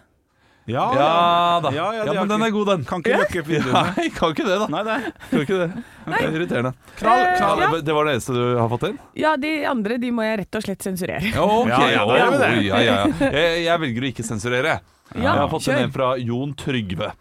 [0.66, 1.72] Ja, Ja da.
[1.76, 2.84] Ja, ja, Ja, de har men den ikke- er god, den.
[2.86, 3.82] Kan ikke lukke opp vinduene.
[3.98, 4.68] Nei, kan ikke det, da.
[4.72, 5.12] Nei, nei.
[5.30, 5.68] Kan ikke det.
[6.06, 6.72] Det er irriterende.
[7.00, 7.60] Knall, Eh, knall.
[7.64, 9.00] Ja, det, det var det eneste du har fått inn?
[9.20, 11.34] Ja, de andre de må jeg rett og slett sensurere.
[11.36, 12.50] Ok, Ja, ja, da gjør vi det.
[12.54, 13.32] oi, ja, ja, ja.
[13.40, 14.78] Jeg, jeg velger å ikke sensurere.
[15.14, 15.82] Ja, jeg har fått kjør.
[15.84, 17.12] en fra Jon Trygve.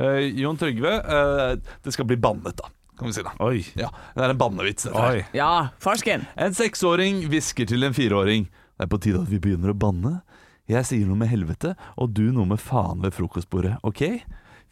[0.00, 2.70] Eh, Jon Trygve, eh, det skal bli bannet, da.
[2.98, 3.32] Kan vi si da.
[3.42, 3.64] Oi.
[3.74, 4.84] Ja, Det er en bannevits.
[4.86, 5.16] dette her.
[5.18, 5.24] Oi.
[5.34, 5.50] Ja,
[5.82, 6.26] farsken.
[6.36, 8.46] En seksåring hvisker til en fireåring.
[8.78, 10.20] Det er på tide at vi begynner å banne.
[10.70, 13.78] Jeg sier noe med helvete, og du noe med faen ved frokostbordet.
[13.86, 14.22] Ok?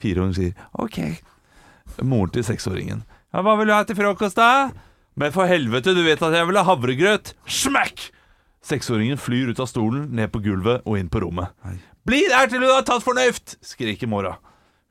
[0.01, 1.01] Fireåringen sier ok.
[2.07, 3.03] Moren til seksåringen.
[3.35, 4.71] Ja, hva vil du ha til frokost, da?
[5.19, 7.35] Men for helvete, du vet at jeg vil ha havregrøt.
[7.51, 8.11] Smekk!
[8.65, 11.51] Seksåringen flyr ut av stolen, ned på gulvet og inn på rommet.
[12.07, 13.57] Bli der til du har tatt fornuft!
[13.65, 14.37] skriker mora.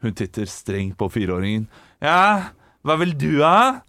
[0.04, 1.68] Hun titter strengt på fireåringen.
[2.04, 2.52] Ja,
[2.86, 3.82] hva vil du ha?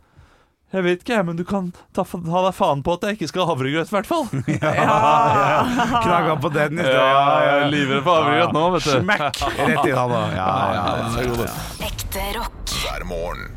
[0.71, 3.29] Jeg vet ikke, jeg, men du kan ta, ta deg faen på at jeg ikke
[3.33, 4.29] skal ha havregrøt, i hvert fall.
[6.05, 6.95] Knaga på den i sted.
[6.95, 8.93] Ja, jeg er livredd for havregrøt nå, vet du.
[9.01, 10.21] Smekk rett i handa.
[10.37, 11.89] Ja, ja, ja, ja, ja.
[11.89, 12.75] Ekte rock.
[12.85, 13.49] hver morgen.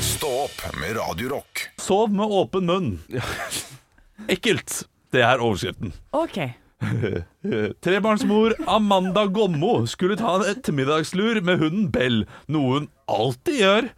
[0.00, 1.66] Stå opp med Radio Rock.
[1.84, 2.88] Sov med åpen munn.
[4.32, 4.86] Ekkelt.
[5.12, 5.92] Det er overskriften.
[6.16, 6.40] Ok.
[7.84, 13.92] Trebarnsmor Amanda Gommo skulle ta en ettermiddagslur med hunden Bell, noe hun alltid gjør.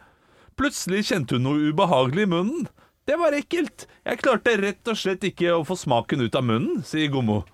[0.59, 2.67] Plutselig kjente hun noe ubehagelig i munnen.
[3.09, 3.87] Det var ekkelt.
[4.05, 7.45] Jeg klarte rett og slett ikke å få smaken ut av munnen, sier Gommo.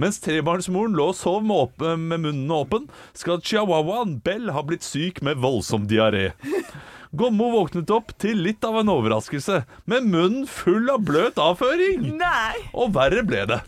[0.00, 5.20] Mens trebarnsmoren lå og sov med, med munnen åpen, skal chihuahuaen Bell ha blitt syk
[5.22, 6.32] med voldsom diaré.
[7.14, 12.08] Gommo våknet opp til litt av en overraskelse, med munnen full av bløt avføring.
[12.18, 12.64] Nei!
[12.74, 13.60] Og verre ble det.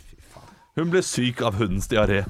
[0.79, 2.25] Hun ble syk av hundens diaré.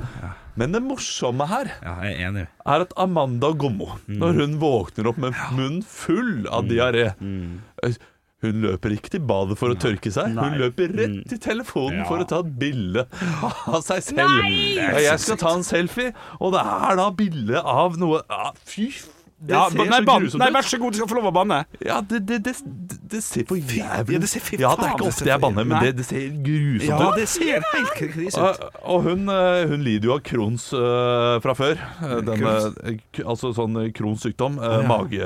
[0.57, 2.47] Men det morsomme her Ja, er enig.
[2.65, 7.59] at Amanda Gommo, når hun våkner opp med munnen full av diaré mm.
[8.45, 10.35] Hun løper ikke til badet for å tørke seg.
[10.37, 12.05] Hun løper rett til telefonen Ja.
[12.05, 13.07] for å ta et bilde
[13.73, 14.29] av seg selv.
[14.45, 14.77] Nei!
[15.07, 19.07] jeg skal ta en selfie, og det er da bilde av noe ah, Fy f-
[19.09, 19.16] det
[19.47, 21.59] Ja, ser nei, så grusomt nei, vær så god, du skal få lov å banne.
[21.85, 22.55] Ja, det, det, det,
[23.13, 25.19] det ser for jævlig Ja, det ser fy Ja, det er faen, ikke det ofte
[25.21, 25.83] ser jeg for- banner, men Nei.
[25.85, 27.19] det, det ser grusomt Ja, ut.
[27.21, 28.63] det ser helt krise ut.
[28.65, 31.77] Og, og hun, eh, hun lider jo av Crohns eh, fra før.
[32.01, 32.79] Eh, Den, Crohns?
[32.89, 34.57] eh, k- altså sånn eh, Crohns sykdom.
[34.57, 34.89] eh, ja.
[34.89, 35.21] Mage,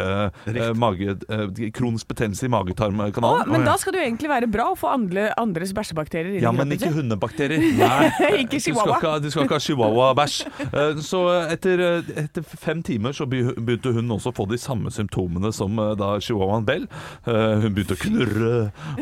[0.59, 3.47] eh, mage eh, Crohns betennelse i Å, magetarmkanalen.
[3.55, 6.51] men da skal det jo egentlig være bra å få andre, andres bæsjebakterier inn Ja,
[6.51, 7.63] men ikke hundebakterier.
[7.79, 8.11] Nei.
[8.43, 8.99] Ikke Du skal chihuahua.
[8.99, 10.43] ikke, ha- du skal ikke ha chihuahua-bæsj.
[10.67, 11.23] Eh, Så
[11.55, 15.53] etter, eh, etter fem timer så be- begynte hun hun også få de samme symptomene
[15.55, 16.89] som eh, da chihuahuaen Bell.
[17.29, 18.53] Eh, hun begynte å knurre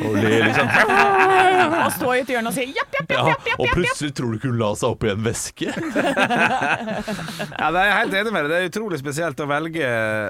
[0.04, 0.68] og le, liksom.
[1.58, 4.12] Og stå i et hjørne og si japp, japp, Ja, japp, japp, japp, og plutselig
[4.16, 5.72] tror du ikke hun la seg opp i en veske.
[7.58, 8.50] Ja, det er jeg helt enig med deg.
[8.50, 9.88] Det er utrolig spesielt å velge,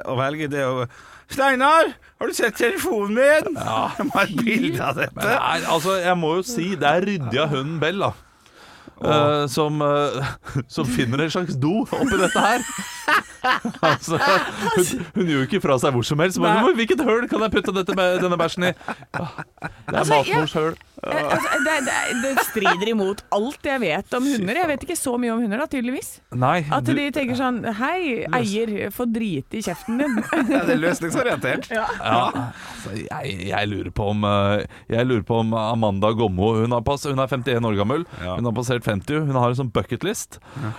[0.09, 0.87] å velge det å
[1.29, 3.59] Steinar, har du sett telefonen min?
[3.61, 3.91] Ja.
[3.99, 5.27] Jeg må ha et bilde av dette.
[5.29, 8.15] Nei, altså, jeg må jo si det er ryddig av hunden Bell, da.
[9.05, 10.27] Eh, som, uh,
[10.75, 12.65] som finner en slags do oppi dette her.
[13.91, 16.41] altså, hun, hun gjør jo ikke fra seg hvor som helst.
[16.43, 18.73] Men, hvilket høl kan jeg putte dette denne bæsjen i?
[18.75, 20.75] Det er Altså, matmors høl.
[21.03, 24.61] Eh, altså, det, det, det strider imot alt jeg vet om hunder.
[24.63, 26.11] Jeg vet ikke så mye om hunder, da, tydeligvis.
[26.39, 30.19] Nei, At du, de tenker sånn Hei, eier, få drite i kjeften din.
[30.49, 31.69] Ja, det er løsningsorientert.
[31.71, 36.73] ja, altså, jeg, jeg, lurer på om, eh, jeg lurer på om Amanda Gommo hun,
[36.75, 38.07] har pass, hun er 51 år gammel.
[38.23, 38.39] Ja.
[38.39, 39.27] Hun har passert 50.
[39.29, 40.41] Hun har en sånn bucketlist.
[40.59, 40.73] Ja.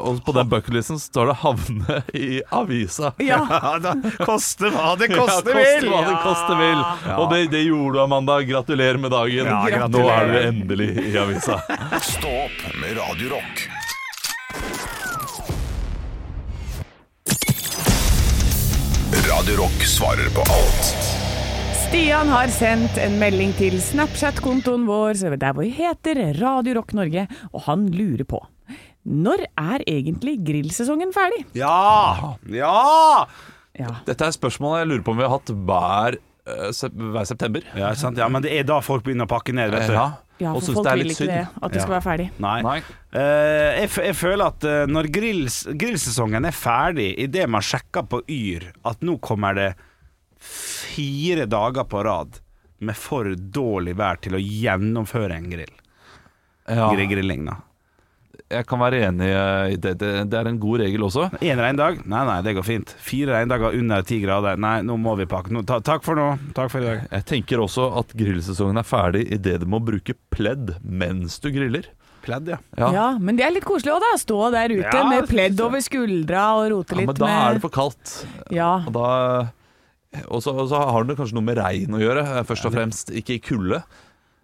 [0.00, 3.12] og på den bucketlisten står det 'havne i avisa'.
[3.30, 3.40] Ja.
[3.60, 5.86] Ja, da, koste hva det koste ja, vil!
[5.86, 6.80] koste hva det koste vil.
[7.16, 8.38] Og det, det gjorde du, Amanda.
[8.46, 9.50] Gratulerer med dagen.
[9.50, 9.90] Ja, gratulerer.
[9.90, 11.60] Nå er du endelig i avisa.
[12.04, 13.68] Stå opp med Radiorock.
[19.30, 20.90] Radiorock svarer på alt
[21.90, 26.92] Stian har sendt en melding til Snapchat-kontoen vår, så der hvor vi heter Radio Rock
[26.94, 28.38] Norge, og han lurer på
[29.10, 31.40] Når er egentlig grillsesongen ferdig?
[31.58, 32.36] Ja!
[32.46, 33.26] Ja!
[33.80, 33.94] Ja.
[34.06, 36.18] Dette er spørsmålet jeg lurer på om vi har hatt hver,
[36.50, 37.64] hver september.
[37.78, 38.18] Ja, sant?
[38.20, 39.94] ja, men det er da folk begynner å pakke ned, vet du.
[39.96, 40.08] Ja,
[40.40, 41.32] Ja, for folk vil ikke synd.
[41.34, 42.28] det, at det skal være ferdig.
[42.40, 42.58] Nei.
[42.64, 42.76] Nei.
[43.12, 43.20] Uh,
[43.82, 48.70] jeg, jeg føler at uh, når grills, grillsesongen er ferdig, idet man sjekker på Yr
[48.88, 49.70] at nå kommer det
[50.40, 52.40] fire dager på rad
[52.80, 55.74] med for dårlig vær til å gjennomføre en grill.
[56.70, 57.58] Ja, Grilling, da.
[58.50, 59.92] Jeg kan være enig i det.
[60.00, 60.10] det.
[60.30, 61.28] Det er en god regel også.
[61.40, 62.00] Én regndag?
[62.10, 62.94] Nei, nei, det går fint.
[62.98, 64.58] Fire regndager under ti grader?
[64.60, 65.52] Nei, nå må vi pakke.
[65.54, 66.26] Nå, ta, takk for nå.
[66.56, 67.04] Takk for i dag.
[67.14, 71.86] Jeg tenker også at grillsesongen er ferdig idet du må bruke pledd mens du griller.
[72.24, 72.58] Pledd, ja.
[72.76, 74.10] Ja, Ja, men det er litt koselig òg, da.
[74.20, 77.38] Stå der ute Ja, med pledd over skuldra og rote Ja, litt men da med
[77.46, 78.12] er det for kaldt.
[78.52, 78.74] Ja.
[78.84, 79.08] Og da
[80.26, 82.74] og så, og så har det kanskje noe med regn å gjøre, eh, først og
[82.74, 83.12] fremst.
[83.14, 83.78] Ikke i kulde.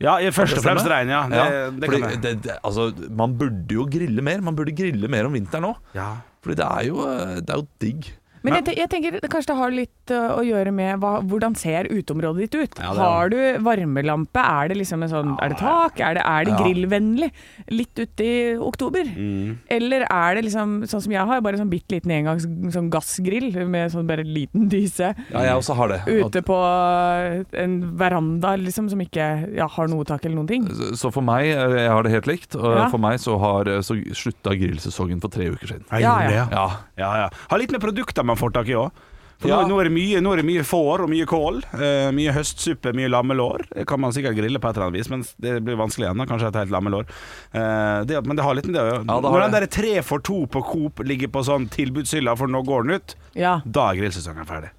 [0.00, 1.22] Ja, i- først og fremst regn, ja.
[1.30, 2.22] Det, Ja, det fordi kan jeg.
[2.22, 4.40] det, det, altså, man burde jo grille mer.
[4.44, 5.76] Man burde grille mer om vinteren òg.
[5.94, 6.10] Ja.
[6.44, 8.10] Fordi det er jo, eh, det er jo digg.
[8.42, 11.84] Men jeg, jeg tenker kanskje det har litt uh, å gjøre med hva, hvordan ser
[11.90, 12.78] uteområdet ditt ut.
[12.78, 14.38] Ja, er- har du varmelampe?
[14.42, 16.00] Er det liksom en sånn Er det tak?
[16.00, 16.58] Er det, er det Ja.
[16.64, 17.30] grillvennlig?
[17.70, 19.04] Litt ute i oktober?
[19.04, 19.58] Mm.
[19.70, 23.50] Eller er det liksom sånn som jeg har, bare sånn bitte liten engangs sånn gassgrill
[23.66, 25.14] med sånn bare liten dyse?
[25.32, 26.00] Ja, jeg også har det.
[26.06, 30.66] Ute på uh, en veranda liksom som ikke ja, har noe tak eller noen ting.
[30.96, 32.88] Så- for meg, eh, jeg har det helt likt, og Ja.
[32.90, 35.84] for meg så har så slutta grillsesongen for tre uker siden.
[35.90, 36.46] Jeg Ja, gjorde det, ja.
[36.50, 37.28] Ja, Ja, ja.
[37.50, 38.90] Har litt med produkter man får tak i òg.
[39.38, 39.58] For Ja.
[39.62, 41.58] nå, nå, er det mye, nå er det mye får og mye kål.
[41.76, 43.66] Uh, mye høstsuppe, mye lammelår.
[43.74, 46.24] Det kan man sikkert grille på et eller annet vis, men det blir vanskelig da,
[46.30, 47.04] Kanskje et helt lammelår.
[47.52, 49.04] Uh, det, men det har litt med det å gjøre.
[49.04, 52.48] Ja, Når den derre der tre for to på Coop ligger på sånn tilbudshylla, for
[52.48, 54.70] nå går den ut, Ja, da er grillsesongen ferdig.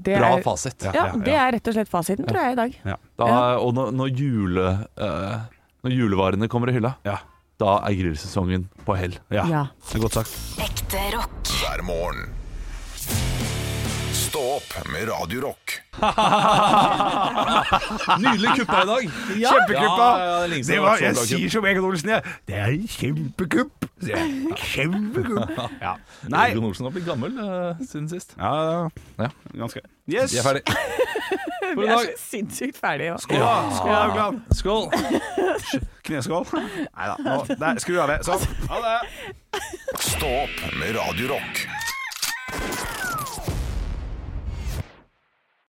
[0.00, 0.86] det bra er, fasit.
[0.86, 0.92] Ja.
[0.94, 2.78] ja, det er rett og slett fasiten, tror jeg, i dag.
[2.94, 2.96] Ja.
[3.18, 3.26] Da,
[3.58, 4.68] Og når, når, jule,
[5.02, 5.40] uh,
[5.84, 7.18] når julevarene kommer i hylla, Ja.
[7.58, 9.18] da er grillsesongen på hell.
[9.34, 9.64] Ja, Ja.
[9.90, 10.30] det er godt sagt.
[10.62, 11.42] Ekte rock.
[11.60, 12.28] hver morgen.
[14.30, 15.80] Stå opp med Radio Rock.
[18.22, 19.10] Nydelig kuppa i dag!
[19.26, 20.18] Kjempekuppa!
[20.18, 22.22] Ja, ja, det Det var, jeg sier som Egon Olsen, jeg.
[22.46, 23.84] Det er en kjempekupp!
[24.70, 25.50] Kjempekupp.
[25.82, 25.94] Ja.
[26.30, 26.46] Nei.
[26.52, 28.36] Egon Olsen har blitt gammel uh, siden sist.
[28.38, 28.86] Ja,
[29.18, 29.28] Ja.
[29.64, 29.80] ganske.
[30.06, 30.30] Yes!
[30.30, 30.62] Vi er ferdig.
[31.74, 33.18] For Vi er så sinnssykt ferdige.
[33.26, 33.42] Skål,
[33.80, 34.38] skål, Haugland.
[34.54, 34.86] Skål!
[36.06, 36.46] Kneskål.
[36.54, 37.06] Nei
[37.58, 37.74] da.
[37.82, 38.22] Skru av det.
[38.30, 38.38] Sånn.
[38.70, 38.94] Ha det.
[39.98, 41.66] Stå opp med Radio Rock.